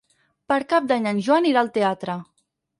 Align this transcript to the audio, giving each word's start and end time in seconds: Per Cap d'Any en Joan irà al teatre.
Per 0.53 0.57
Cap 0.71 0.87
d'Any 0.93 1.05
en 1.13 1.21
Joan 1.29 1.51
irà 1.53 1.63
al 1.65 1.73
teatre. 1.79 2.19